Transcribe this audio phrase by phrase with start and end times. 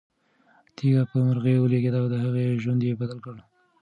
[0.75, 3.35] تیږه په مرغۍ ولګېده او د هغې ژوند یې بدل کړ.